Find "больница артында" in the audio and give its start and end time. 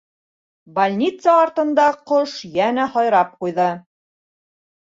0.77-1.85